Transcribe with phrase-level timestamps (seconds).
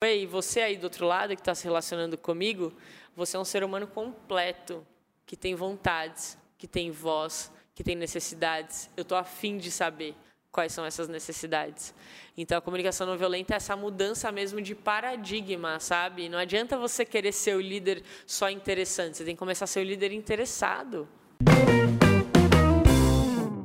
[0.00, 2.72] Ei, você aí do outro lado que está se relacionando comigo,
[3.16, 4.86] você é um ser humano completo,
[5.26, 8.88] que tem vontades, que tem voz, que tem necessidades.
[8.96, 10.14] Eu estou afim de saber
[10.52, 11.92] quais são essas necessidades.
[12.36, 16.28] Então, a comunicação não violenta é essa mudança mesmo de paradigma, sabe?
[16.28, 19.80] Não adianta você querer ser o líder só interessante, você tem que começar a ser
[19.80, 21.08] o líder interessado.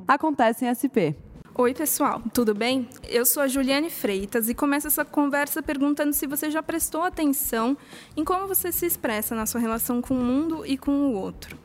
[0.07, 1.13] Acontece em SP.
[1.55, 2.89] Oi, pessoal, tudo bem?
[3.07, 7.77] Eu sou a Juliane Freitas e começo essa conversa perguntando se você já prestou atenção
[8.17, 11.55] em como você se expressa na sua relação com o mundo e com o outro.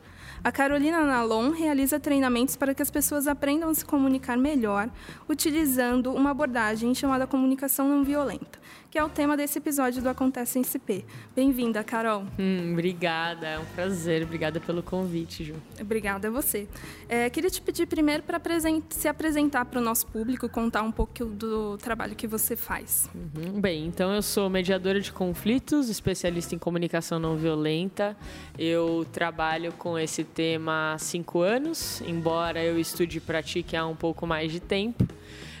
[0.43, 4.91] A Carolina Nalon realiza treinamentos para que as pessoas aprendam a se comunicar melhor,
[5.27, 8.59] utilizando uma abordagem chamada comunicação não violenta,
[8.89, 11.05] que é o tema desse episódio do Acontece em CP.
[11.35, 12.25] Bem-vinda, Carol.
[12.39, 14.23] Hum, obrigada, é um prazer.
[14.23, 15.55] Obrigada pelo convite, Ju.
[15.79, 16.67] Obrigada a você.
[17.07, 18.41] É, queria te pedir primeiro para
[18.89, 23.07] se apresentar para o nosso público, contar um pouco do trabalho que você faz.
[23.13, 23.61] Uhum.
[23.61, 28.17] Bem, então eu sou mediadora de conflitos, especialista em comunicação não violenta.
[28.57, 33.95] Eu trabalho com esse tema há cinco anos, embora eu estude e pratique há um
[33.95, 35.18] pouco mais de tempo.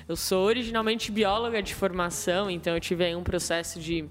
[0.09, 4.09] Eu sou originalmente bióloga de formação, então eu tive aí um processo de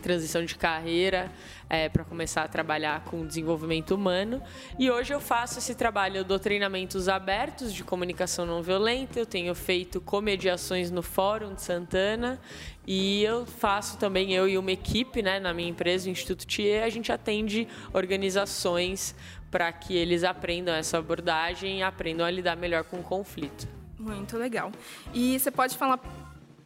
[0.00, 1.28] transição de carreira
[1.68, 4.40] é, para começar a trabalhar com desenvolvimento humano.
[4.78, 9.26] E hoje eu faço esse trabalho, eu dou treinamentos abertos de comunicação não violenta, eu
[9.26, 12.40] tenho feito comediações no Fórum de Santana
[12.86, 16.78] e eu faço também, eu e uma equipe né, na minha empresa, o Instituto TIE,
[16.78, 19.16] a gente atende organizações
[19.50, 23.82] para que eles aprendam essa abordagem e aprendam a lidar melhor com o conflito.
[24.04, 24.70] Muito legal.
[25.14, 25.98] E você pode falar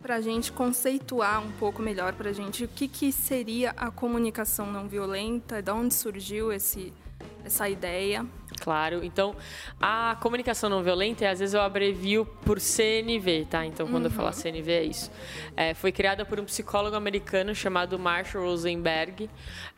[0.03, 3.93] para a gente conceituar um pouco melhor para a gente o que, que seria a
[3.93, 6.93] comunicação não violenta, de onde surgiu esse,
[7.45, 8.27] essa ideia.
[8.59, 9.05] Claro.
[9.05, 9.35] Então,
[9.81, 13.65] a comunicação não violenta, às vezes eu abrevio por CNV, tá?
[13.65, 14.11] Então, quando uhum.
[14.11, 15.11] eu falar CNV, é isso.
[15.57, 19.29] É, foi criada por um psicólogo americano chamado Marshall Rosenberg.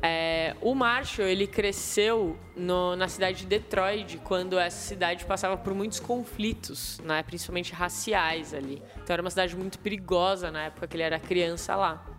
[0.03, 5.75] É, o Marshall, ele cresceu no, na cidade de Detroit, quando essa cidade passava por
[5.75, 7.23] muitos conflitos, né?
[7.23, 8.83] principalmente raciais ali.
[9.03, 12.10] Então, era uma cidade muito perigosa na época que ele era criança lá.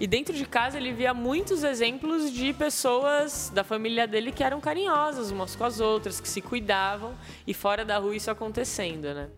[0.00, 4.60] E dentro de casa ele via muitos exemplos de pessoas da família dele que eram
[4.60, 7.14] carinhosas umas com as outras, que se cuidavam
[7.46, 9.28] e fora da rua isso acontecendo, né?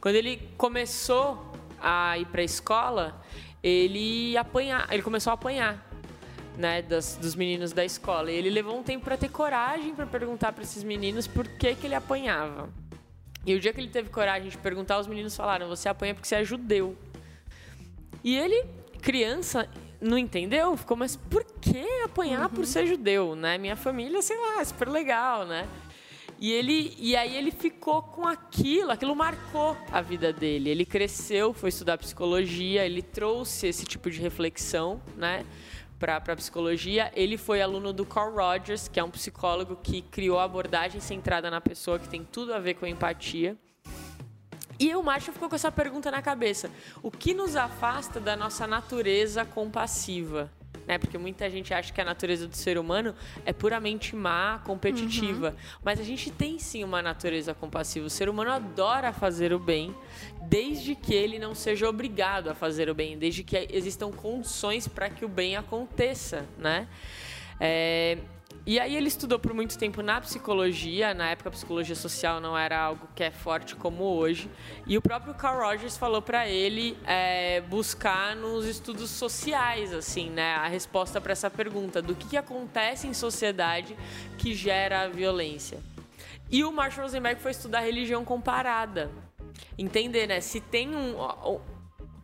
[0.00, 3.22] Quando ele começou a ir para a escola,
[3.62, 5.90] ele apanhar, ele começou a apanhar,
[6.56, 8.30] né, das, dos meninos da escola.
[8.30, 11.74] E ele levou um tempo para ter coragem para perguntar para esses meninos por que
[11.74, 12.68] que ele apanhava.
[13.46, 16.28] E o dia que ele teve coragem de perguntar, os meninos falaram: "Você apanha porque
[16.28, 16.96] você é judeu".
[18.22, 18.64] E ele,
[19.04, 19.68] criança,
[20.00, 22.56] não entendeu, ficou, mas por que apanhar uhum.
[22.56, 23.58] por ser judeu, né?
[23.58, 25.68] Minha família, sei lá, é super legal, né?
[26.40, 30.70] E, ele, e aí ele ficou com aquilo, aquilo marcou a vida dele.
[30.70, 35.44] Ele cresceu, foi estudar psicologia, ele trouxe esse tipo de reflexão, né?
[35.98, 37.12] Para a psicologia.
[37.14, 41.50] Ele foi aluno do Carl Rogers, que é um psicólogo que criou a abordagem centrada
[41.50, 43.56] na pessoa, que tem tudo a ver com empatia.
[44.78, 46.70] E o Marshall ficou com essa pergunta na cabeça:
[47.02, 50.50] o que nos afasta da nossa natureza compassiva?
[50.86, 50.98] Né?
[50.98, 53.14] Porque muita gente acha que a natureza do ser humano
[53.44, 55.50] é puramente má, competitiva.
[55.50, 55.78] Uhum.
[55.82, 58.06] Mas a gente tem sim uma natureza compassiva.
[58.06, 59.94] O ser humano adora fazer o bem,
[60.42, 65.08] desde que ele não seja obrigado a fazer o bem, desde que existam condições para
[65.08, 66.86] que o bem aconteça, né?
[67.58, 68.18] É,
[68.66, 72.56] e aí ele estudou por muito tempo na psicologia, na época a psicologia social não
[72.56, 74.50] era algo que é forte como hoje.
[74.86, 80.54] E o próprio Carl Rogers falou para ele é, buscar nos estudos sociais, assim, né,
[80.54, 83.94] a resposta para essa pergunta do que, que acontece em sociedade
[84.38, 85.78] que gera violência.
[86.50, 89.10] E o Marshall Rosenberg foi estudar religião comparada,
[89.76, 91.16] entender, né, se tem um,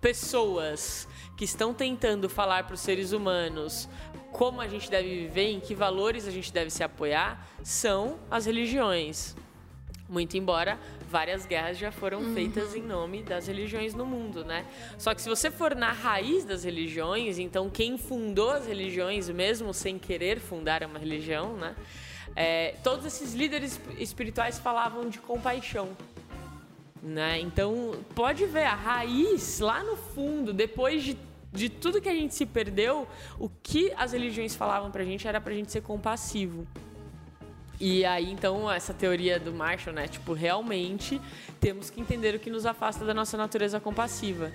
[0.01, 1.07] pessoas
[1.37, 3.89] que estão tentando falar para os seres humanos
[4.33, 8.47] como a gente deve viver, em que valores a gente deve se apoiar, são as
[8.47, 9.37] religiões.
[10.09, 10.79] Muito embora
[11.09, 12.35] várias guerras já foram uhum.
[12.35, 14.65] feitas em nome das religiões no mundo, né?
[14.99, 19.75] Só que se você for na raiz das religiões, então quem fundou as religiões, mesmo
[19.75, 21.75] sem querer fundar uma religião, né?
[22.37, 25.97] É, todos esses líderes espirituais falavam de compaixão.
[27.03, 27.41] Né?
[27.41, 31.17] Então, pode ver a raiz lá no fundo, depois de
[31.53, 33.09] de tudo que a gente se perdeu,
[33.39, 36.67] o que as religiões falavam pra gente era pra gente ser compassivo.
[37.81, 40.07] E aí, então, essa teoria do Marshall, né?
[40.07, 41.21] Tipo, realmente
[41.59, 44.53] temos que entender o que nos afasta da nossa natureza compassiva.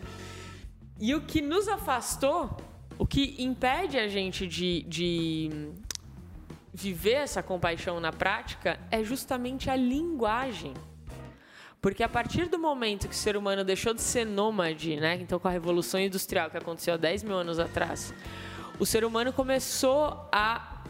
[1.00, 2.56] E o que nos afastou,
[2.98, 5.72] o que impede a gente de, de
[6.72, 10.74] viver essa compaixão na prática é justamente a linguagem.
[11.86, 15.20] Porque a partir do momento que o ser humano deixou de ser nômade, né?
[15.22, 18.12] Então, com a Revolução Industrial que aconteceu há 10 mil anos atrás,
[18.80, 20.82] o ser humano começou a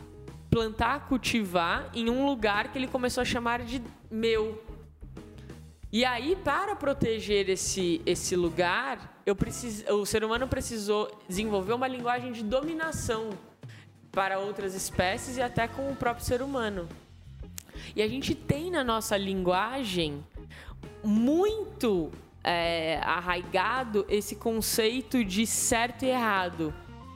[0.49, 4.63] plantar, cultivar em um lugar que ele começou a chamar de meu.
[5.91, 9.35] E aí, para proteger esse, esse lugar, eu
[9.99, 13.31] o ser humano precisou desenvolver uma linguagem de dominação
[14.13, 16.87] para outras espécies e até com o próprio ser humano.
[17.93, 20.23] E a gente tem na nossa linguagem
[21.03, 22.11] muito
[22.43, 26.73] é, arraigado esse conceito de certo e errado,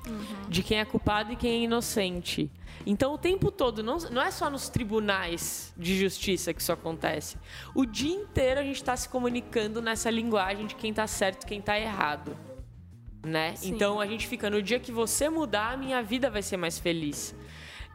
[0.08, 0.50] uhum.
[0.50, 2.52] de quem é culpado e quem é inocente.
[2.86, 7.38] Então, o tempo todo, não, não é só nos tribunais de justiça que isso acontece.
[7.76, 11.46] O dia inteiro a gente está se comunicando nessa linguagem de quem está certo e
[11.46, 12.36] quem está errado.
[13.24, 13.54] Né?
[13.64, 16.80] Então, a gente fica, no dia que você mudar, a minha vida vai ser mais
[16.80, 17.36] feliz.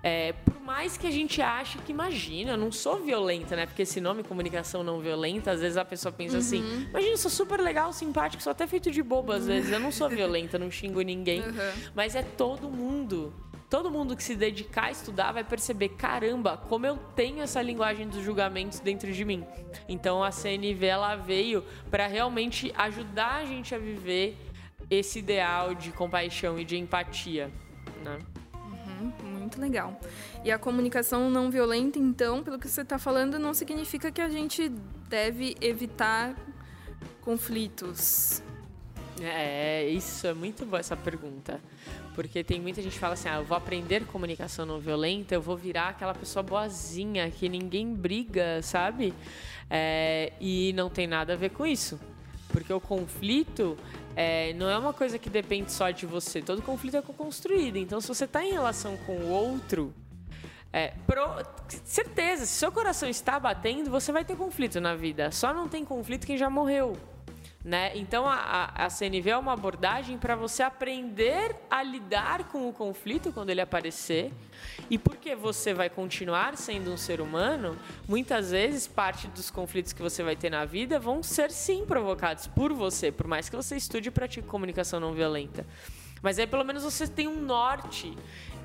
[0.06, 3.64] É, por mais que a gente ache que, imagina, eu não sou violenta, né?
[3.64, 6.72] Porque esse nome, comunicação não violenta, às vezes a pessoa pensa assim, uhum.
[6.72, 9.72] assim: imagina, eu sou super legal, simpático, sou até feito de bobo às vezes.
[9.72, 11.40] Eu não sou violenta, não xingo ninguém.
[11.40, 11.72] Uhum.
[11.94, 13.32] Mas é todo mundo.
[13.70, 18.06] Todo mundo que se dedicar a estudar vai perceber, caramba, como eu tenho essa linguagem
[18.06, 19.42] dos julgamentos dentro de mim.
[19.88, 24.36] Então a CNV ela veio para realmente ajudar a gente a viver
[24.90, 27.50] esse ideal de compaixão e de empatia,
[28.04, 28.18] né?
[29.54, 29.98] Muito legal.
[30.44, 34.28] E a comunicação não violenta, então, pelo que você está falando, não significa que a
[34.28, 34.68] gente
[35.08, 36.34] deve evitar
[37.22, 38.42] conflitos.
[39.20, 41.60] É, isso é muito boa essa pergunta.
[42.14, 45.42] Porque tem muita gente que fala assim: ah, eu vou aprender comunicação não violenta, eu
[45.42, 49.14] vou virar aquela pessoa boazinha, que ninguém briga, sabe?
[49.70, 51.98] É, e não tem nada a ver com isso.
[52.48, 53.76] Porque o conflito
[54.16, 56.40] é, não é uma coisa que depende só de você.
[56.40, 57.76] Todo conflito é construído.
[57.76, 59.93] Então, se você está em relação com o outro,
[60.72, 61.22] é, pro,
[61.84, 65.31] certeza, se seu coração está batendo, você vai ter conflito na vida.
[65.31, 66.96] Só não tem conflito quem já morreu.
[67.64, 67.93] Né?
[67.96, 73.32] Então a, a, CNV é uma abordagem para você aprender a lidar com o conflito
[73.32, 74.31] quando ele aparecer.
[74.90, 80.02] E porque você vai continuar sendo um ser humano, muitas vezes parte dos conflitos que
[80.02, 83.76] você vai ter na vida vão ser sim provocados por você, por mais que você
[83.76, 85.64] estude e pratique comunicação não violenta.
[86.20, 88.14] Mas aí pelo menos você tem um norte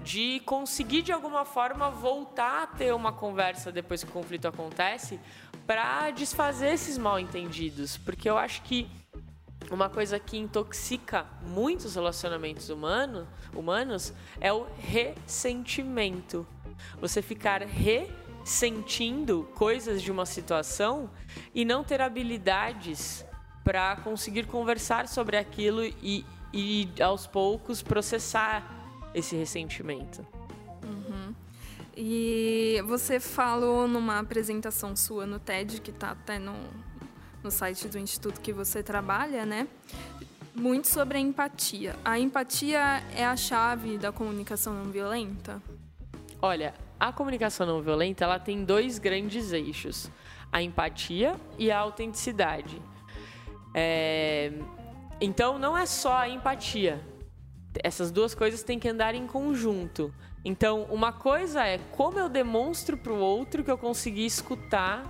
[0.09, 5.19] de conseguir de alguma forma voltar a ter uma conversa depois que o conflito acontece
[5.67, 8.89] para desfazer esses mal entendidos, porque eu acho que
[9.69, 14.11] uma coisa que intoxica muitos relacionamentos humano, humanos
[14.41, 16.44] é o ressentimento.
[17.00, 21.07] Você ficar ressentindo coisas de uma situação
[21.53, 23.23] e não ter habilidades
[23.63, 28.79] para conseguir conversar sobre aquilo e, e aos poucos processar
[29.13, 30.25] esse ressentimento.
[32.01, 36.56] E você falou numa apresentação sua no TED, que está até no,
[37.44, 39.67] no site do instituto que você trabalha, né?
[40.56, 41.97] Muito sobre a empatia.
[42.06, 42.79] A empatia
[43.13, 45.61] é a chave da comunicação não violenta?
[46.41, 50.09] Olha, a comunicação não violenta ela tem dois grandes eixos:
[50.50, 52.81] a empatia e a autenticidade.
[53.73, 54.53] É...
[55.19, 57.06] Então, não é só a empatia.
[57.84, 60.14] Essas duas coisas têm que andar em conjunto.
[60.44, 65.04] Então, uma coisa é como eu demonstro para o outro que eu consegui escutar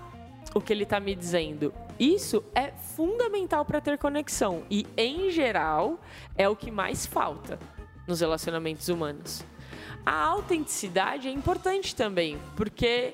[0.54, 1.74] o que ele está me dizendo.
[2.00, 6.00] Isso é fundamental para ter conexão e, em geral,
[6.36, 7.60] é o que mais falta
[8.07, 9.44] nos relacionamentos humanos.
[10.06, 13.14] A autenticidade é importante também, porque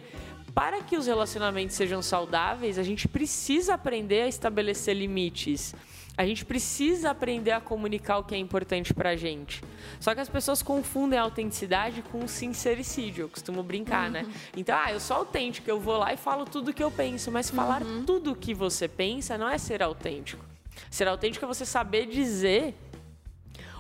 [0.54, 5.76] para que os relacionamentos sejam saudáveis, a gente precisa aprender a estabelecer limites
[6.18, 9.62] a gente precisa aprender a comunicar o que é importante pra gente.
[10.00, 13.24] Só que as pessoas confundem a autenticidade com sincericídio.
[13.24, 14.22] Eu costumo brincar, né?
[14.22, 14.28] uhum.
[14.28, 14.34] né?
[14.56, 17.32] Então, ah, eu sou autêntico, eu vou lá e falo tudo o que eu penso.
[17.32, 18.06] Mas falar uhum.
[18.06, 20.44] tudo o que você pensa não é ser autêntico.
[20.90, 22.76] Ser autêntico é você saber dizer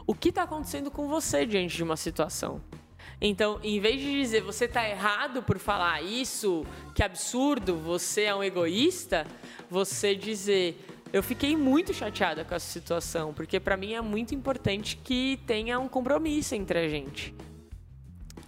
[0.05, 2.61] o que está acontecendo com você diante de uma situação.
[3.19, 8.35] Então, em vez de dizer você está errado por falar isso, que absurdo, você é
[8.35, 9.25] um egoísta,
[9.69, 14.97] você dizer eu fiquei muito chateada com essa situação, porque para mim é muito importante
[14.97, 17.33] que tenha um compromisso entre a gente.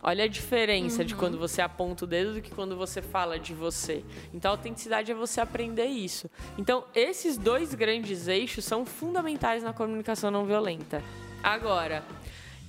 [0.02, 1.06] Olha a diferença uhum.
[1.06, 4.04] de quando você aponta o dedo do que quando você fala de você.
[4.34, 6.30] Então, a autenticidade é você aprender isso.
[6.58, 11.04] Então, esses dois grandes eixos são fundamentais na comunicação não violenta.
[11.44, 12.06] Agora,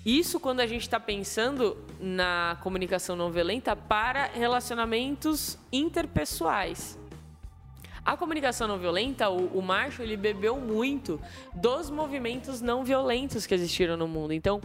[0.04, 6.97] isso quando a gente está pensando na comunicação não violenta para relacionamentos interpessoais.
[8.08, 11.20] A comunicação não violenta, o, o Marshall, ele bebeu muito
[11.54, 14.32] dos movimentos não violentos que existiram no mundo.
[14.32, 14.62] Então,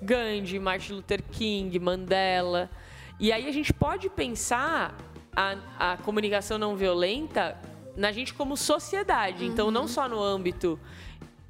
[0.00, 2.70] Gandhi, Martin Luther King, Mandela.
[3.18, 4.96] E aí a gente pode pensar
[5.34, 7.60] a, a comunicação não violenta
[7.96, 9.42] na gente como sociedade.
[9.42, 9.50] Uhum.
[9.50, 10.78] Então, não só no âmbito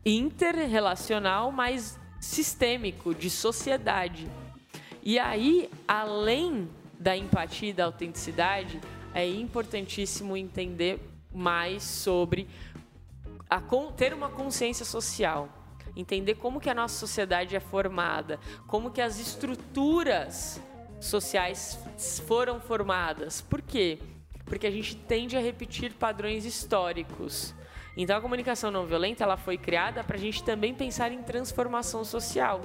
[0.02, 4.26] interrelacional, mas sistêmico, de sociedade.
[5.02, 8.80] E aí, além da empatia e da autenticidade,
[9.12, 12.48] é importantíssimo entender mais sobre
[13.50, 13.60] a,
[13.96, 15.48] ter uma consciência social,
[15.96, 20.60] entender como que a nossa sociedade é formada, como que as estruturas
[21.00, 21.78] sociais
[22.26, 23.40] foram formadas.
[23.40, 23.98] Por quê?
[24.44, 27.54] Porque a gente tende a repetir padrões históricos.
[27.96, 32.04] Então a comunicação não violenta ela foi criada para a gente também pensar em transformação
[32.04, 32.60] social.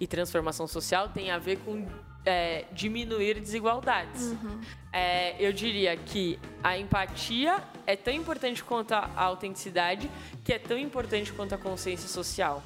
[0.00, 1.86] E transformação social tem a ver com
[2.24, 4.22] é, diminuir desigualdades.
[4.22, 4.60] Uhum.
[4.92, 10.10] É, eu diria que a empatia é tão importante quanto a autenticidade,
[10.44, 12.62] que é tão importante quanto a consciência social.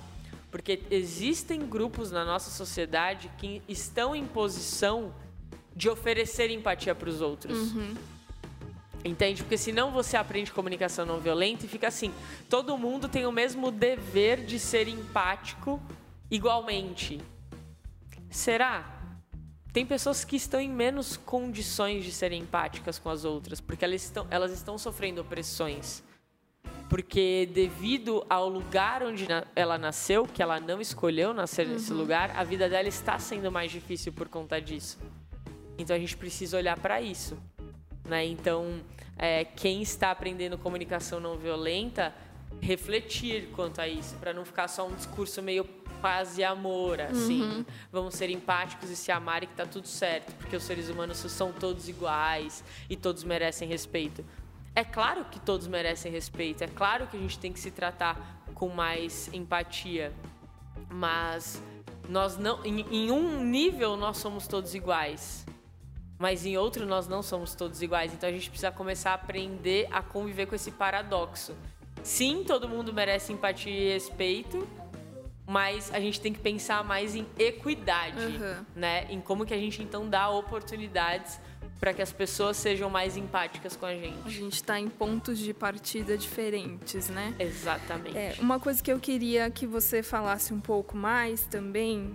[0.51, 5.13] Porque existem grupos na nossa sociedade que estão em posição
[5.75, 7.73] de oferecer empatia para os outros.
[7.73, 7.95] Uhum.
[9.05, 9.43] Entende?
[9.43, 12.13] Porque senão você aprende comunicação não violenta e fica assim:
[12.49, 15.81] todo mundo tem o mesmo dever de ser empático
[16.31, 17.21] igualmente.
[18.31, 18.98] Será?
[19.73, 24.03] Tem pessoas que estão em menos condições de serem empáticas com as outras, porque elas
[24.03, 26.03] estão, elas estão sofrendo opressões.
[26.89, 31.75] Porque devido ao lugar onde ela nasceu, que ela não escolheu nascer uhum.
[31.75, 34.99] nesse lugar, a vida dela está sendo mais difícil por conta disso.
[35.77, 37.37] Então a gente precisa olhar para isso.
[38.07, 38.25] Né?
[38.25, 38.81] Então,
[39.19, 42.15] é, quem está aprendendo comunicação não violenta,
[42.61, 45.65] refletir quanto a isso, para não ficar só um discurso meio
[46.01, 47.43] paz e amor, assim.
[47.43, 47.65] Uhum.
[47.93, 51.19] Vamos ser empáticos e se amar e que tá tudo certo, porque os seres humanos
[51.19, 54.25] são todos iguais e todos merecem respeito.
[54.75, 58.45] É claro que todos merecem respeito, é claro que a gente tem que se tratar
[58.55, 60.13] com mais empatia,
[60.89, 61.63] mas
[62.09, 65.45] nós não, em, em um nível nós somos todos iguais,
[66.19, 68.13] mas em outro nós não somos todos iguais.
[68.13, 71.55] Então a gente precisa começar a aprender a conviver com esse paradoxo.
[72.03, 74.67] Sim, todo mundo merece empatia e respeito,
[75.49, 78.65] mas a gente tem que pensar mais em equidade, uhum.
[78.77, 79.07] né?
[79.09, 81.41] Em como que a gente então dá oportunidades
[81.81, 84.19] para que as pessoas sejam mais empáticas com a gente.
[84.27, 87.35] A gente está em pontos de partida diferentes, né?
[87.39, 88.19] Exatamente.
[88.19, 92.15] É, uma coisa que eu queria que você falasse um pouco mais também,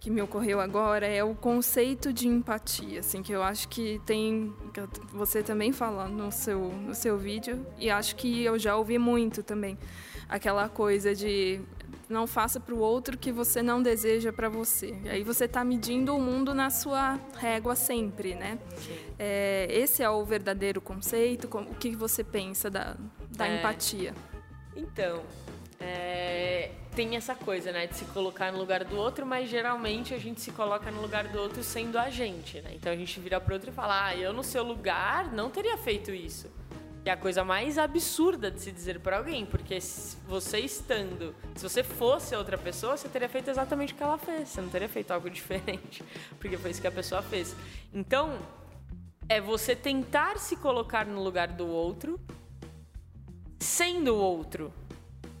[0.00, 4.52] que me ocorreu agora, é o conceito de empatia, assim, que eu acho que tem,
[4.72, 4.80] que
[5.12, 9.42] você também fala no seu, no seu vídeo, e acho que eu já ouvi muito
[9.42, 9.78] também.
[10.28, 11.60] Aquela coisa de
[12.12, 14.96] não faça para o outro que você não deseja para você.
[15.04, 18.58] E aí você está medindo o mundo na sua régua sempre, né?
[19.18, 21.48] É, esse é o verdadeiro conceito.
[21.52, 22.96] O que você pensa da,
[23.30, 24.14] da é, empatia?
[24.76, 25.22] Então,
[25.80, 30.18] é, tem essa coisa, né, de se colocar no lugar do outro, mas geralmente a
[30.18, 32.70] gente se coloca no lugar do outro sendo a gente, né?
[32.74, 35.76] Então a gente vira para outro e fala: "Ah, eu no seu lugar não teria
[35.76, 36.48] feito isso".
[37.04, 39.78] É a coisa mais absurda de se dizer para alguém, porque
[40.28, 44.50] você estando, se você fosse outra pessoa, você teria feito exatamente o que ela fez,
[44.50, 46.04] você não teria feito algo diferente,
[46.38, 47.56] porque foi isso que a pessoa fez.
[47.92, 48.38] Então,
[49.28, 52.20] é você tentar se colocar no lugar do outro,
[53.58, 54.72] sendo o outro,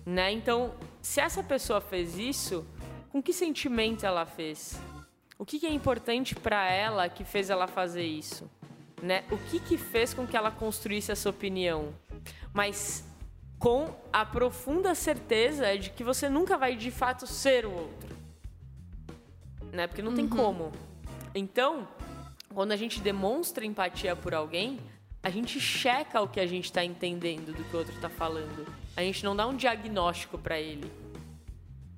[0.04, 0.32] né?
[0.32, 2.66] Então, se essa pessoa fez isso,
[3.10, 4.80] com que sentimento ela fez?
[5.38, 8.50] O que é importante para ela que fez ela fazer isso?
[9.02, 9.24] Né?
[9.30, 11.92] O que que fez com que ela construísse essa opinião?
[12.54, 13.04] Mas
[13.58, 18.16] com a profunda certeza de que você nunca vai de fato ser o outro.
[19.72, 19.86] Né?
[19.86, 20.16] Porque não uhum.
[20.16, 20.72] tem como.
[21.34, 21.88] Então,
[22.54, 24.80] quando a gente demonstra empatia por alguém,
[25.22, 28.66] a gente checa o que a gente está entendendo do que o outro está falando.
[28.96, 30.90] A gente não dá um diagnóstico para ele.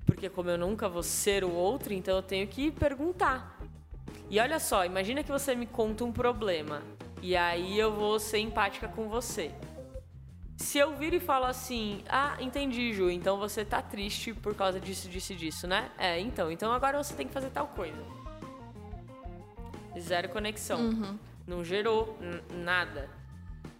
[0.05, 3.54] Porque como eu nunca vou ser o outro, então eu tenho que perguntar.
[4.29, 6.81] E olha só, imagina que você me conta um problema.
[7.21, 9.51] E aí eu vou ser empática com você.
[10.57, 14.79] Se eu vir e falo assim, ah, entendi, Ju, então você tá triste por causa
[14.79, 15.91] disso, disso e disso, né?
[15.97, 18.01] É, então, então agora você tem que fazer tal coisa.
[19.99, 20.79] Zero conexão.
[20.79, 21.19] Uhum.
[21.45, 22.17] Não gerou
[22.63, 23.09] nada.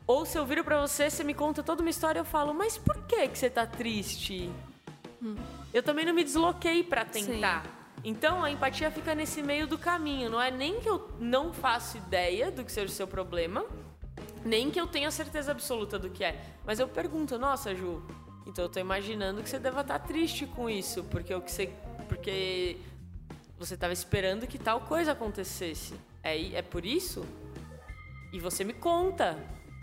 [0.07, 2.77] Ou se eu viro pra você, você me conta toda uma história, eu falo, mas
[2.77, 4.51] por que, que você tá triste?
[5.21, 5.35] Hum.
[5.73, 7.63] Eu também não me desloquei para tentar.
[7.63, 7.84] Sim.
[8.07, 10.29] Então a empatia fica nesse meio do caminho.
[10.29, 13.65] Não é nem que eu não faço ideia do que seja o seu problema,
[14.45, 16.39] nem que eu tenha certeza absoluta do que é.
[16.63, 18.05] Mas eu pergunto, nossa, Ju,
[18.45, 21.51] então eu tô imaginando que você deva estar tá triste com isso, porque o que
[21.51, 21.73] você.
[22.07, 22.77] Porque
[23.57, 25.95] você estava esperando que tal coisa acontecesse.
[26.21, 27.25] É, é por isso?
[28.31, 29.35] E você me conta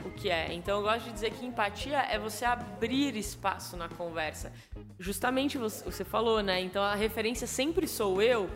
[0.04, 0.52] o que é.
[0.52, 4.52] Então eu gosto de dizer que empatia é você abrir espaço na conversa.
[4.98, 6.60] Justamente você falou, né?
[6.60, 8.48] Então a referência sempre sou eu.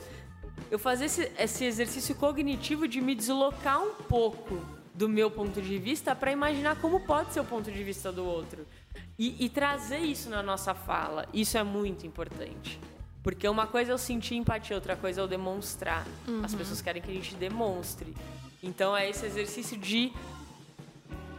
[0.70, 4.60] Eu fazer esse, esse exercício cognitivo de me deslocar um pouco
[4.94, 8.24] do meu ponto de vista para imaginar como pode ser o ponto de vista do
[8.24, 8.66] outro.
[9.18, 12.80] E, e, trazer isso na nossa fala, isso é muito importante.
[13.22, 16.06] Porque uma coisa é eu sentir empatia, outra coisa é eu demonstrar.
[16.26, 16.44] Uhum.
[16.44, 18.14] As pessoas querem que a gente demonstre.
[18.62, 20.12] Então é esse exercício de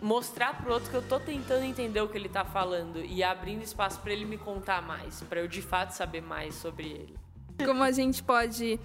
[0.02, 3.64] mostrar pro outro que eu tô tentando entender o que ele tá falando e abrindo
[3.64, 7.16] espaço para ele me contar mais, para eu de fato saber mais sobre ele.
[7.64, 8.80] Como a gente pode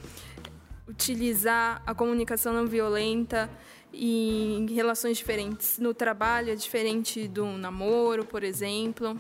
[0.89, 3.51] utilizar a comunicação não violenta
[3.93, 5.79] em relações diferentes.
[5.79, 9.17] No trabalho é diferente do namoro, por exemplo.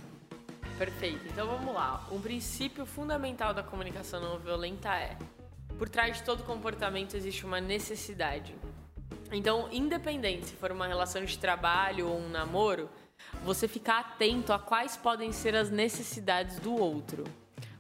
[0.79, 1.27] Perfeito.
[1.27, 2.07] Então vamos lá.
[2.11, 5.17] Um princípio fundamental da comunicação não violenta é:
[5.79, 8.55] por trás de todo comportamento existe uma necessidade.
[9.31, 12.91] Então, independente se for uma relação de trabalho ou um namoro,
[13.45, 17.25] você ficar atento a quais podem ser as necessidades do outro.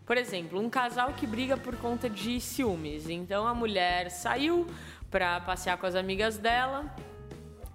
[0.05, 3.09] Por exemplo, um casal que briga por conta de ciúmes.
[3.09, 4.67] Então a mulher saiu
[5.11, 6.95] para passear com as amigas dela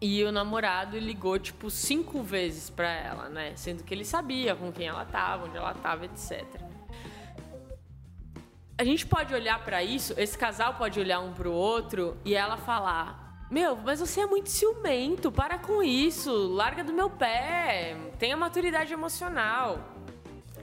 [0.02, 3.54] e o namorado ligou tipo cinco vezes para ela, né?
[3.56, 6.46] Sendo que ele sabia com quem ela tava, onde ela tava, etc.
[8.78, 12.58] A gente pode olhar para isso, esse casal pode olhar um pro outro e ela
[12.58, 18.36] falar: Meu, mas você é muito ciumento, para com isso, larga do meu pé, tenha
[18.36, 19.80] maturidade emocional.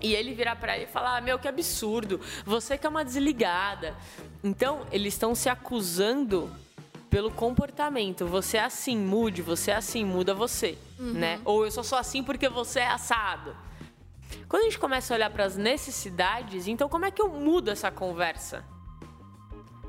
[0.02, 3.04] E ele virar para ele e falar: ah, Meu, que absurdo, você que é uma
[3.04, 3.96] desligada.
[4.42, 6.54] Então, eles estão se acusando
[7.08, 8.26] pelo comportamento.
[8.26, 10.76] Você é assim, mude, você é assim, muda você.
[10.98, 11.12] Uhum.
[11.12, 11.40] né?
[11.44, 13.56] Ou eu só sou assim porque você é assado.
[14.48, 17.70] Quando a gente começa a olhar para as necessidades, então como é que eu mudo
[17.70, 18.64] essa conversa?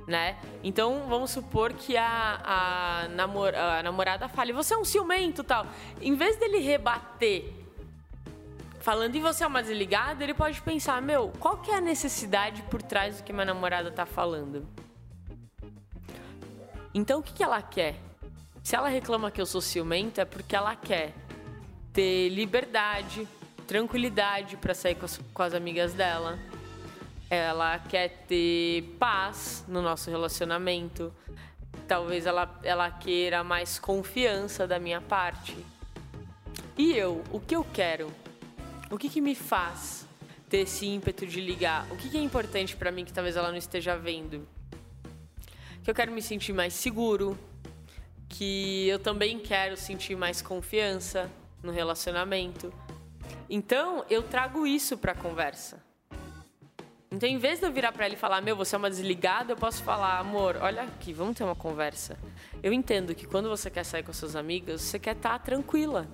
[0.07, 0.37] Né?
[0.63, 5.65] Então vamos supor que a, a, namor, a namorada fale: Você é um ciumento tal.
[5.99, 7.51] Em vez dele rebater
[8.85, 12.61] falando e você é uma desligada, ele pode pensar, meu, qual que é a necessidade
[12.69, 14.63] por trás do que minha namorada tá falando?
[16.93, 17.95] Então o que, que ela quer?
[18.61, 21.15] Se ela reclama que eu sou ciumenta, é porque ela quer
[21.91, 23.27] ter liberdade,
[23.65, 26.37] tranquilidade para sair com as, com as amigas dela.
[27.29, 31.13] Ela quer ter paz no nosso relacionamento.
[31.87, 35.57] Talvez ela, ela queira mais confiança da minha parte.
[36.77, 38.11] E eu, o que eu quero?
[38.89, 40.07] o que, que me faz
[40.49, 41.85] ter esse ímpeto de ligar?
[41.91, 44.47] O que, que é importante para mim que talvez ela não esteja vendo?
[45.83, 47.37] Que eu quero me sentir mais seguro,
[48.29, 51.29] que eu também quero sentir mais confiança
[51.61, 52.73] no relacionamento.
[53.49, 55.83] Então, eu trago isso para a conversa.
[57.15, 59.53] Então, em vez de eu virar para ele e falar, meu, você é uma desligada,
[59.53, 62.19] eu posso falar, amor, olha aqui, vamos ter uma conversa.
[62.61, 66.09] Eu entendo que quando você quer sair com seus amigos, você quer estar tá tranquila.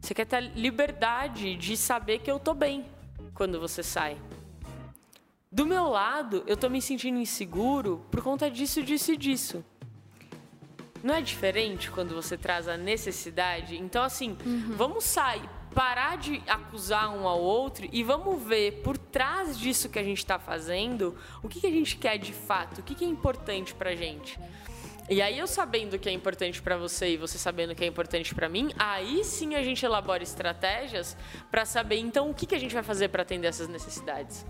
[0.00, 2.86] Você quer ter liberdade de saber que eu tô bem
[3.34, 4.16] quando você sai.
[5.50, 9.64] Do meu lado, eu tô me sentindo inseguro por conta disso, disso e disso.
[11.02, 13.76] Não é diferente quando você traz a necessidade?
[13.76, 14.76] Então, assim, uhum.
[14.76, 19.98] vamos sair, parar de acusar um ao outro e vamos ver por trás disso que
[19.98, 23.04] a gente está fazendo o que, que, a gente quer de fato, o que, que
[23.04, 24.38] é importante pra gente.
[25.08, 27.82] E aí eu sabendo o que é importante para você e você sabendo o que
[27.82, 31.16] é importante para mim, aí sim a gente elabora estratégias
[31.50, 34.46] para saber então o que, que a gente vai fazer para atender essas necessidades.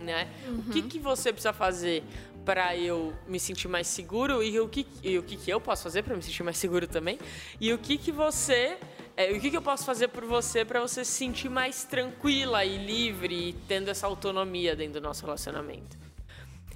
[0.00, 0.28] Né?
[0.46, 0.58] Uhum.
[0.58, 2.02] O que, que você precisa fazer
[2.44, 5.82] para eu me sentir mais seguro e o que, e o que, que eu posso
[5.82, 7.18] fazer para me sentir mais seguro também?
[7.60, 8.78] E o que, que você.
[9.20, 12.64] É, o que, que eu posso fazer por você para você se sentir mais tranquila
[12.64, 15.98] e livre e tendo essa autonomia dentro do nosso relacionamento?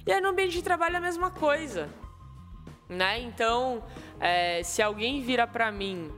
[0.07, 1.89] E aí no ambiente de trabalho é a mesma coisa
[2.89, 3.21] né?
[3.21, 3.83] Então,
[4.21, 6.11] é, se alguém vira para mim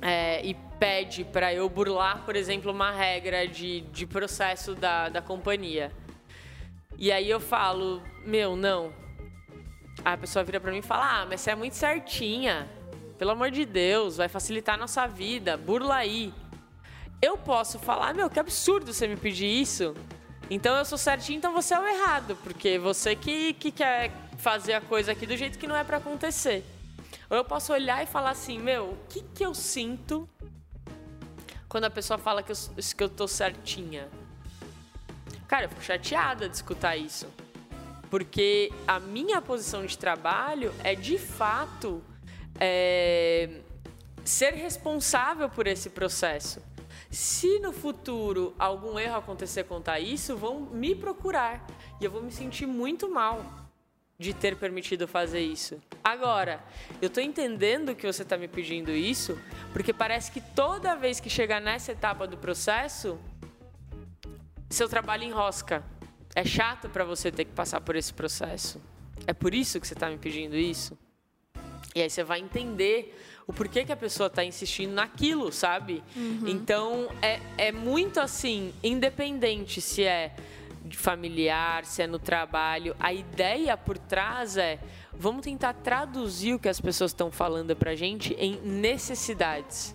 [0.00, 5.22] é, e pede para eu burlar, por exemplo, uma regra de, de processo da, da
[5.22, 5.92] companhia,
[6.98, 8.92] e aí eu falo, meu, não.
[10.04, 12.68] A pessoa vira para mim e fala, ah, mas você é muito certinha.
[13.22, 16.34] Pelo amor de Deus, vai facilitar a nossa vida, burla aí.
[17.22, 19.94] Eu posso falar, meu, que absurdo você me pedir isso.
[20.50, 24.72] Então eu sou certinho, então você é o errado, porque você que, que quer fazer
[24.72, 26.64] a coisa aqui do jeito que não é para acontecer.
[27.30, 30.28] Ou eu posso olhar e falar assim, meu, o que, que eu sinto
[31.68, 32.56] quando a pessoa fala que eu,
[32.96, 34.08] que eu tô certinha?
[35.46, 37.28] Cara, eu fico chateada de escutar isso.
[38.10, 42.02] Porque a minha posição de trabalho é, de fato,
[42.58, 43.60] é,
[44.24, 46.62] ser responsável por esse processo.
[47.10, 51.66] Se no futuro algum erro acontecer a isso, vão me procurar.
[52.00, 53.44] E eu vou me sentir muito mal
[54.18, 55.80] de ter permitido fazer isso.
[56.02, 56.64] Agora,
[57.00, 59.38] eu estou entendendo que você está me pedindo isso,
[59.72, 63.18] porque parece que toda vez que chegar nessa etapa do processo,
[64.70, 65.84] seu trabalho enrosca.
[66.34, 68.80] É chato para você ter que passar por esse processo.
[69.26, 70.96] É por isso que você está me pedindo isso?
[71.94, 76.02] E aí você vai entender o porquê que a pessoa está insistindo naquilo, sabe?
[76.48, 80.34] Então é, é muito assim, independente se é
[80.96, 84.78] familiar, se é no trabalho, a ideia por trás é
[85.12, 89.94] vamos tentar traduzir o que as pessoas estão falando pra gente em necessidades.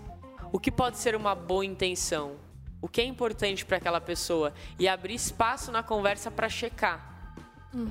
[0.51, 2.35] O que pode ser uma boa intenção?
[2.81, 4.53] O que é importante para aquela pessoa?
[4.79, 7.16] E abrir espaço na conversa para checar.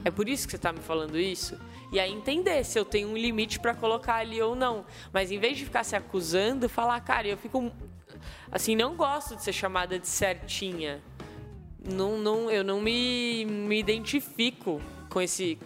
[0.05, 1.59] É por isso que você está me falando isso?
[1.93, 4.85] E aí entender se eu tenho um limite para colocar ali ou não.
[5.13, 7.71] Mas em vez de ficar se acusando, falar, cara, eu fico.
[8.51, 11.03] Assim, não gosto de ser chamada de certinha.
[11.85, 15.57] Não, não, eu não me, me identifico com esse,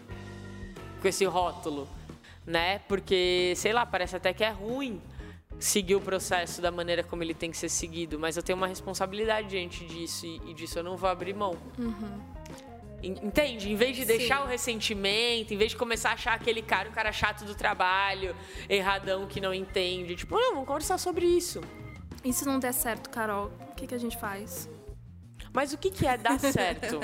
[1.01, 1.89] com esse rótulo,
[2.47, 2.81] né?
[2.81, 5.01] Porque, sei lá, parece até que é ruim
[5.59, 8.67] seguir o processo da maneira como ele tem que ser seguido, mas eu tenho uma
[8.67, 11.57] responsabilidade diante disso e, e disso eu não vou abrir mão.
[13.03, 13.71] Entende?
[13.71, 14.45] Em vez de deixar Sim.
[14.45, 18.37] o ressentimento, em vez de começar a achar aquele cara, o cara chato do trabalho,
[18.69, 21.61] erradão que não entende, tipo, não, vamos conversar sobre isso.
[22.23, 24.69] E se não der certo, Carol, o que, que a gente faz?
[25.53, 27.01] Mas o que, que é dar certo?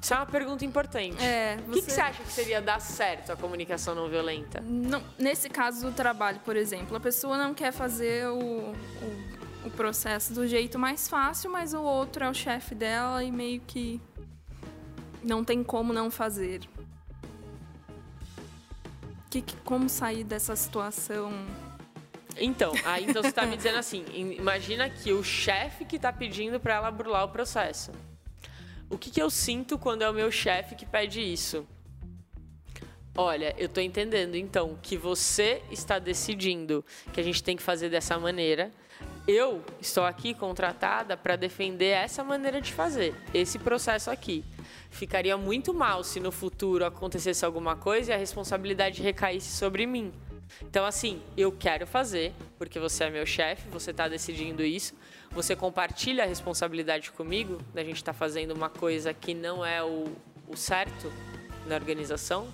[0.00, 1.22] Isso é uma pergunta importante.
[1.22, 4.60] É, O que, que você- você acha que seria dar certo a comunicação não violenta?
[4.62, 9.70] Não, nesse caso do trabalho, por exemplo, a pessoa não quer fazer o, o, o
[9.70, 14.00] processo do jeito mais fácil, mas o outro é o chefe dela e meio que
[15.22, 16.60] não tem como não fazer.
[19.30, 21.32] Que, como sair dessa situação?
[22.38, 26.12] Então, aí então você tá me dizendo assim, im- imagina que o chefe que tá
[26.12, 27.90] pedindo para ela burlar o processo.
[28.90, 31.66] O que, que eu sinto quando é o meu chefe que pede isso?
[33.16, 37.88] Olha, eu tô entendendo então que você está decidindo que a gente tem que fazer
[37.88, 38.70] dessa maneira.
[39.26, 44.44] Eu estou aqui contratada para defender essa maneira de fazer, esse processo aqui.
[44.92, 50.12] Ficaria muito mal se no futuro acontecesse alguma coisa e a responsabilidade recaísse sobre mim.
[50.60, 54.94] Então, assim, eu quero fazer, porque você é meu chefe, você está decidindo isso,
[55.30, 60.12] você compartilha a responsabilidade comigo, da gente estar fazendo uma coisa que não é o,
[60.46, 61.10] o certo
[61.66, 62.46] na organização,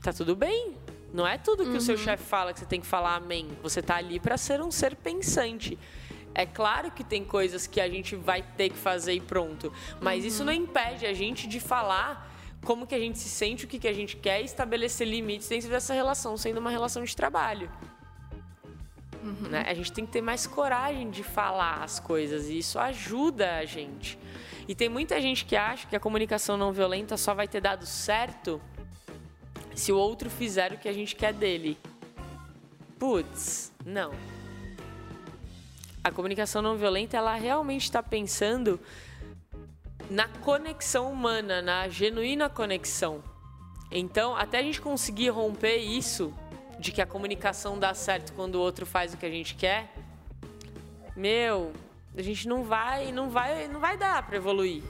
[0.00, 0.76] tá tudo bem.
[1.12, 3.48] Não é tudo que o seu chefe fala que você tem que falar amém.
[3.62, 5.76] Você tá ali para ser um ser pensante.
[6.38, 9.72] É claro que tem coisas que a gente vai ter que fazer e pronto,
[10.02, 12.30] mas isso não impede a gente de falar
[12.62, 15.48] como que a gente se sente, o que, que a gente quer e estabelecer limites
[15.48, 17.70] dentro dessa relação, sendo uma relação de trabalho.
[19.48, 19.64] Né?
[19.66, 23.64] A gente tem que ter mais coragem de falar as coisas e isso ajuda a
[23.64, 24.18] gente.
[24.68, 27.86] E tem muita gente que acha que a comunicação não violenta só vai ter dado
[27.86, 28.60] certo
[29.74, 31.78] se o outro fizer o que a gente quer dele.
[32.98, 34.35] Putz, não.
[36.06, 38.78] A comunicação não violenta, ela realmente está pensando
[40.08, 43.24] na conexão humana, na genuína conexão.
[43.90, 46.32] Então, até a gente conseguir romper isso
[46.78, 49.92] de que a comunicação dá certo quando o outro faz o que a gente quer,
[51.16, 51.72] meu,
[52.16, 54.84] a gente não vai, não vai, não vai dar para evoluir.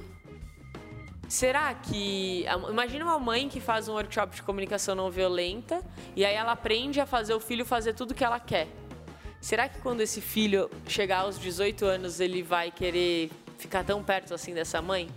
[1.31, 2.45] Será que.
[2.69, 5.83] Imagina uma mãe que faz um workshop de comunicação não violenta
[6.15, 8.69] e aí ela aprende a fazer o filho fazer tudo que ela quer.
[9.41, 14.35] Será que quando esse filho chegar aos 18 anos ele vai querer ficar tão perto
[14.35, 15.09] assim dessa mãe?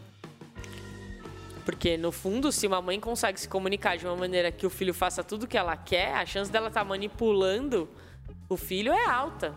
[1.66, 4.94] Porque, no fundo, se uma mãe consegue se comunicar de uma maneira que o filho
[4.94, 7.88] faça tudo que ela quer, a chance dela estar manipulando
[8.48, 9.54] o filho é alta.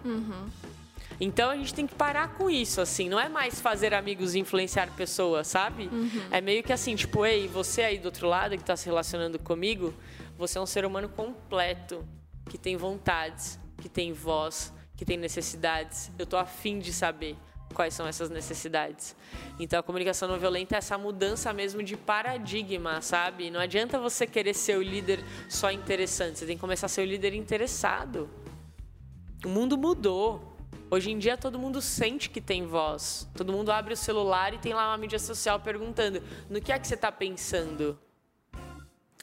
[1.21, 3.09] Então a gente tem que parar com isso, assim.
[3.09, 5.89] Não é mais fazer amigos e influenciar pessoas, sabe?
[6.31, 9.39] É meio que assim, tipo, ei, você aí do outro lado que está se relacionando
[9.39, 9.95] comigo,
[10.37, 12.05] você é um ser humano completo,
[12.51, 16.09] que tem vontades, que tem voz, que tem necessidades.
[16.17, 17.37] Eu tô afim de saber
[17.75, 19.17] quais são essas necessidades.
[19.59, 23.51] Então a comunicação não violenta é essa mudança mesmo de paradigma, sabe?
[23.51, 27.01] Não adianta você querer ser o líder só interessante, você tem que começar a ser
[27.01, 28.31] o líder interessado.
[29.45, 30.51] O mundo mudou.
[30.89, 33.27] Hoje em dia todo mundo sente que tem voz.
[33.35, 36.79] Todo mundo abre o celular e tem lá uma mídia social perguntando: no que é
[36.79, 37.99] que você está pensando?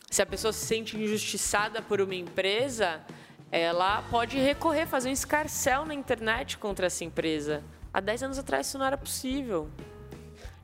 [0.10, 3.06] Se a pessoa se sente injustiçada por uma empresa,
[3.52, 7.64] ela pode recorrer, fazer um escarcel na internet contra essa empresa.
[7.94, 9.70] Há 10 anos atrás isso não era possível.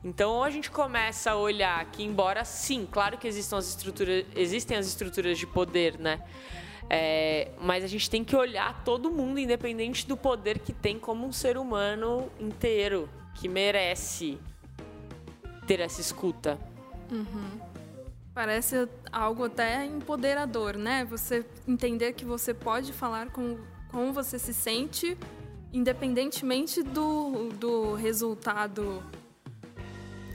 [0.04, 4.24] Então, ou a gente começa a olhar que, embora sim, claro que existam as estruturas,
[4.36, 6.22] existem as estruturas de poder, né?
[6.88, 11.26] É, mas a gente tem que olhar todo mundo, independente do poder que tem, como
[11.26, 14.38] um ser humano inteiro que merece
[15.66, 16.56] ter essa escuta.
[18.36, 21.06] Parece algo até empoderador, né?
[21.06, 23.56] Você entender que você pode falar com
[23.88, 25.16] como você se sente,
[25.72, 29.02] independentemente do, do resultado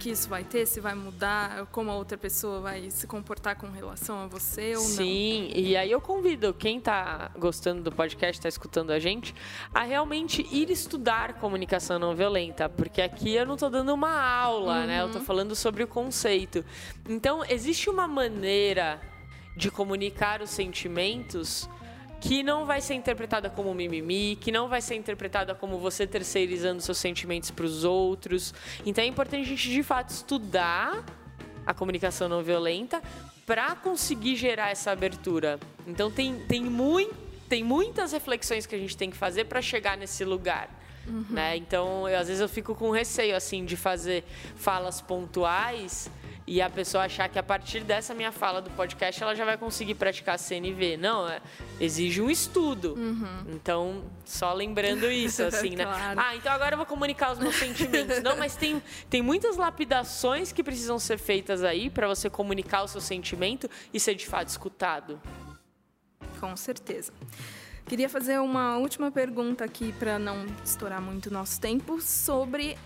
[0.02, 3.70] que isso vai ter, se vai mudar, como a outra pessoa vai se comportar com
[3.70, 4.96] relação a você ou Sim, não.
[4.98, 9.36] Sim, e aí eu convido quem está gostando do podcast, está escutando a gente,
[9.72, 14.82] a realmente ir estudar comunicação não violenta, porque aqui eu não estou dando uma aula,
[14.82, 14.88] uhum.
[14.88, 15.02] né?
[15.02, 16.66] Eu estou falando sobre o conceito.
[17.08, 19.00] Então, existe uma maneira
[19.56, 21.70] de comunicar os sentimentos
[22.22, 26.80] que não vai ser interpretada como mimimi, que não vai ser interpretada como você terceirizando
[26.80, 28.54] seus sentimentos para os outros.
[28.86, 31.04] Então é importante a gente de fato estudar
[31.66, 33.02] a comunicação não violenta
[33.46, 35.60] para conseguir gerar essa abertura.
[35.88, 37.16] Então tem, tem, muito,
[37.50, 40.70] tem muitas reflexões que a gente tem que fazer para chegar nesse lugar.
[41.08, 41.26] Uhum.
[41.32, 41.58] Né?
[41.58, 44.24] Então, eu, às vezes eu fico com receio assim de fazer
[44.56, 46.08] falas pontuais
[46.52, 49.58] e a pessoa achar que a partir dessa minha fala do podcast ela já vai
[49.58, 50.98] conseguir praticar CNV.
[50.98, 51.40] Não, é,
[51.80, 52.94] exige um estudo.
[52.96, 53.46] Uhum.
[53.54, 55.86] Então, só lembrando isso, assim, né?
[55.86, 56.20] claro.
[56.20, 58.22] Ah, então agora eu vou comunicar os meus sentimentos.
[58.22, 62.88] Não, mas tem, tem muitas lapidações que precisam ser feitas aí para você comunicar o
[62.90, 65.22] seu sentimento e ser de fato escutado.
[66.38, 67.14] Com certeza.
[67.86, 72.78] Queria fazer uma última pergunta aqui para não estourar muito o nosso tempo sobre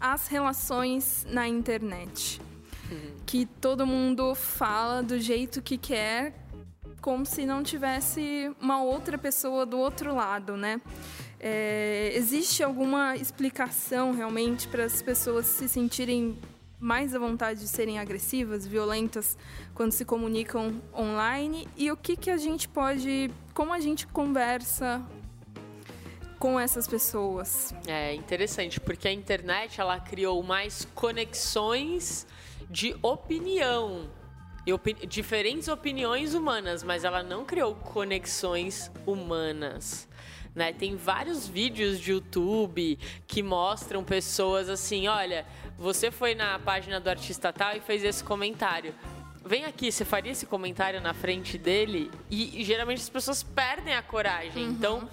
[0.00, 2.49] as relações na internet
[3.26, 6.34] que todo mundo fala do jeito que quer,
[7.00, 10.80] como se não tivesse uma outra pessoa do outro lado, né?
[11.38, 16.36] É, existe alguma explicação realmente para as pessoas se sentirem
[16.78, 19.36] mais à vontade de serem agressivas, violentas
[19.74, 21.68] quando se comunicam online?
[21.76, 23.30] E o que, que a gente pode.
[23.54, 25.02] Como a gente conversa
[26.38, 27.74] com essas pessoas?
[27.86, 32.26] É interessante, porque a internet ela criou mais conexões
[32.70, 34.08] de opinião.
[34.72, 40.08] Opi diferentes opiniões humanas, mas ela não criou conexões humanas.
[40.54, 40.72] Né?
[40.72, 45.44] Tem vários vídeos de YouTube que mostram pessoas assim: olha,
[45.76, 48.94] você foi na página do artista tal e fez esse comentário.
[49.44, 52.10] Vem aqui, você faria esse comentário na frente dele?
[52.30, 54.66] E, e geralmente as pessoas perdem a coragem.
[54.66, 54.70] Uhum.
[54.70, 55.08] Então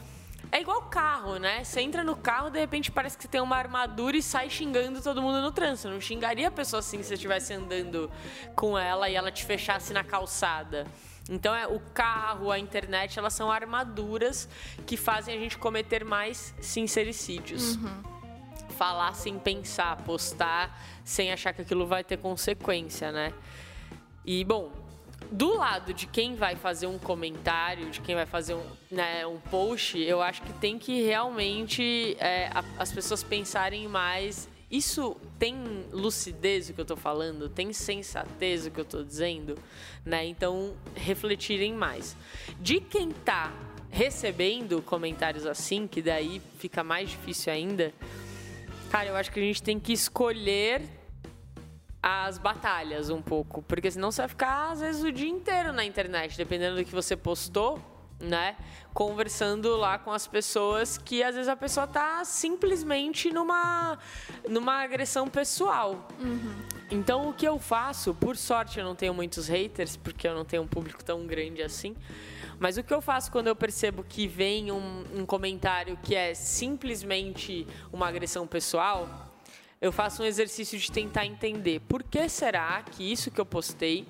[0.51, 1.63] é igual carro, né?
[1.63, 5.01] Você entra no carro, de repente parece que você tem uma armadura e sai xingando
[5.01, 5.89] todo mundo no trânsito.
[5.89, 8.09] Não xingaria a pessoa assim se você estivesse andando
[8.55, 10.87] com ela e ela te fechasse na calçada.
[11.29, 14.47] Então, é, o carro, a internet, elas são armaduras
[14.85, 17.75] que fazem a gente cometer mais sincericídios.
[17.75, 18.03] Uhum.
[18.77, 23.33] Falar sem pensar, postar sem achar que aquilo vai ter consequência, né?
[24.25, 24.71] E, bom,
[25.31, 29.37] do lado de quem vai fazer um comentário, de quem vai fazer um, né, um
[29.37, 34.47] post, eu acho que tem que realmente é, a, as pessoas pensarem mais.
[34.69, 37.47] Isso tem lucidez o que eu estou falando?
[37.49, 39.57] Tem sensatez o que eu estou dizendo?
[40.05, 40.25] Né?
[40.25, 42.15] Então, refletirem mais.
[42.59, 43.53] De quem está
[43.89, 47.93] recebendo comentários assim, que daí fica mais difícil ainda,
[48.89, 50.96] cara, eu acho que a gente tem que escolher
[52.01, 55.83] as batalhas um pouco, porque senão você vai ficar às vezes o dia inteiro na
[55.83, 57.81] internet, dependendo do que você postou,
[58.19, 58.55] né?
[58.93, 63.97] Conversando lá com as pessoas que às vezes a pessoa tá simplesmente numa
[64.47, 66.07] numa agressão pessoal.
[66.19, 66.55] Uhum.
[66.89, 70.45] Então o que eu faço, por sorte eu não tenho muitos haters, porque eu não
[70.45, 71.95] tenho um público tão grande assim.
[72.59, 76.33] Mas o que eu faço quando eu percebo que vem um, um comentário que é
[76.33, 79.26] simplesmente uma agressão pessoal,
[79.79, 84.07] eu faço um exercício de tentar entender por que será que isso que eu postei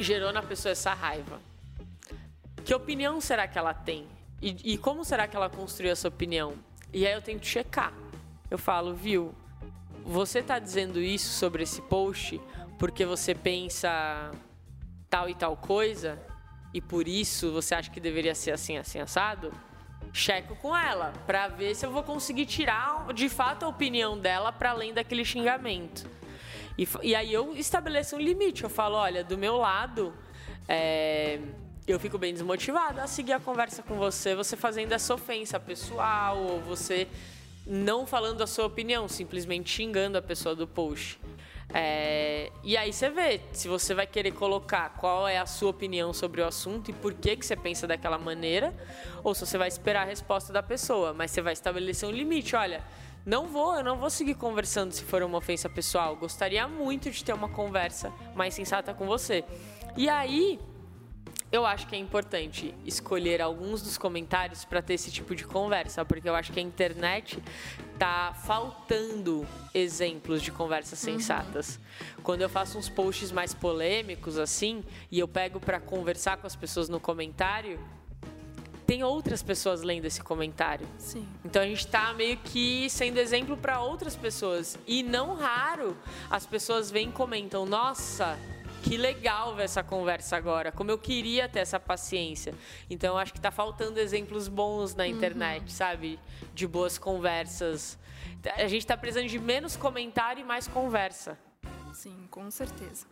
[0.00, 1.40] gerou na pessoa essa raiva.
[2.64, 4.06] Que opinião será que ela tem?
[4.40, 6.54] E, e como será que ela construiu essa opinião?
[6.92, 7.92] E aí eu tento checar.
[8.50, 9.34] Eu falo, viu,
[10.04, 12.40] você está dizendo isso sobre esse post
[12.78, 14.30] porque você pensa
[15.10, 16.18] tal e tal coisa
[16.72, 19.52] e por isso você acha que deveria ser assim, assim, assado?
[20.12, 24.52] Checo com ela para ver se eu vou conseguir tirar de fato a opinião dela
[24.52, 26.08] para além daquele xingamento.
[26.76, 28.62] E, e, aí eu estabeleço um limite.
[28.62, 30.14] Eu falo, olha, do meu lado,
[30.68, 31.40] é,
[31.86, 36.38] eu fico bem desmotivada a seguir a conversa com você, você fazendo essa ofensa pessoal
[36.38, 37.08] ou você
[37.66, 41.18] não falando a sua opinião, simplesmente xingando a pessoa do post.
[41.72, 46.14] É, e aí você vê se você vai querer colocar qual é a sua opinião
[46.14, 48.74] sobre o assunto e por que, que você pensa daquela maneira,
[49.22, 52.56] ou se você vai esperar a resposta da pessoa, mas você vai estabelecer um limite.
[52.56, 52.82] Olha,
[53.24, 56.16] não vou, eu não vou seguir conversando se for uma ofensa pessoal.
[56.16, 59.44] Gostaria muito de ter uma conversa mais sensata com você.
[59.96, 60.58] E aí,
[61.50, 66.04] eu acho que é importante escolher alguns dos comentários para ter esse tipo de conversa,
[66.04, 67.42] porque eu acho que a internet
[67.98, 71.14] tá faltando exemplos de conversas uhum.
[71.14, 71.76] sensatas.
[71.76, 72.22] Uhum.
[72.22, 76.54] Quando eu faço uns posts mais polêmicos assim, e eu pego para conversar com as
[76.54, 77.80] pessoas no comentário,
[78.86, 80.86] tem outras pessoas lendo esse comentário.
[80.96, 81.26] Sim.
[81.44, 84.78] Então a gente está meio que sendo exemplo para outras pessoas.
[84.86, 85.94] E não raro
[86.30, 88.38] as pessoas vêm e comentam: Nossa,
[88.82, 90.72] que legal ver essa conversa agora.
[90.72, 92.54] Como eu queria ter essa paciência.
[92.88, 95.68] Então acho que está faltando exemplos bons na internet, uhum.
[95.68, 96.18] sabe?
[96.54, 97.98] De boas conversas.
[98.56, 101.38] A gente está precisando de menos comentário e mais conversa.
[101.98, 103.04] Sim, com certeza.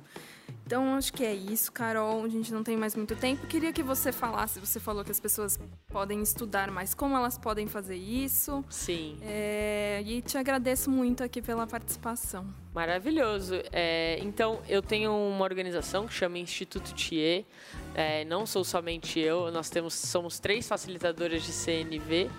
[0.64, 2.22] Então, acho que é isso, Carol.
[2.22, 3.44] A gente não tem mais muito tempo.
[3.48, 7.66] Queria que você falasse, você falou que as pessoas podem estudar, mas como elas podem
[7.66, 8.64] fazer isso?
[8.70, 9.18] Sim.
[9.22, 12.46] É, e te agradeço muito aqui pela participação.
[12.72, 13.60] Maravilhoso.
[13.72, 17.44] É, então, eu tenho uma organização que chama Instituto Thier.
[17.92, 22.30] É, não sou somente eu, nós temos, somos três facilitadoras de CNV,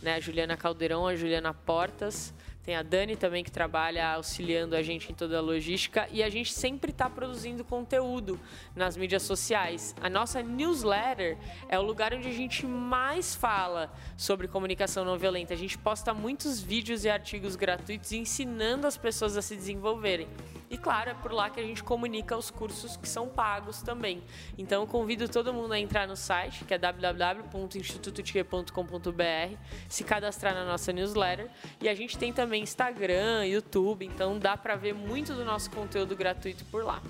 [0.00, 0.14] né?
[0.14, 2.32] A Juliana Caldeirão, a Juliana Portas
[2.66, 6.28] tem a Dani também que trabalha auxiliando a gente em toda a logística e a
[6.28, 8.40] gente sempre está produzindo conteúdo
[8.74, 9.94] nas mídias sociais.
[10.00, 15.54] A nossa newsletter é o lugar onde a gente mais fala sobre comunicação não violenta.
[15.54, 20.26] A gente posta muitos vídeos e artigos gratuitos ensinando as pessoas a se desenvolverem.
[20.68, 24.22] E claro, é por lá que a gente comunica os cursos que são pagos também.
[24.58, 29.56] Então eu convido todo mundo a entrar no site, que é www.institutotie.com.br,
[29.88, 31.48] se cadastrar na nossa newsletter.
[31.80, 36.16] E a gente tem também Instagram, YouTube, então dá para ver muito do nosso conteúdo
[36.16, 37.00] gratuito por lá.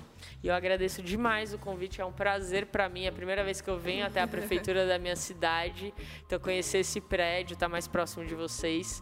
[0.43, 3.59] E eu agradeço demais o convite, é um prazer para mim, é a primeira vez
[3.59, 5.91] que eu venho até a prefeitura da minha cidade.
[6.25, 9.01] Então conhecer esse prédio, estar tá mais próximo de vocês.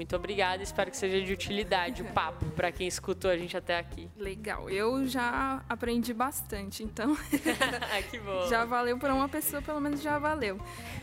[0.00, 3.78] Muito obrigada, espero que seja de utilidade o papo para quem escutou a gente até
[3.78, 4.08] aqui.
[4.16, 7.14] Legal, eu já aprendi bastante, então.
[8.10, 8.46] que bom.
[8.48, 10.58] Já valeu para uma pessoa, pelo menos já valeu.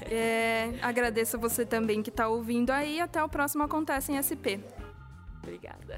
[0.09, 2.99] É, agradeço a você também que está ouvindo aí.
[2.99, 4.57] Até o próximo Acontece em SP.
[5.43, 5.97] Obrigada.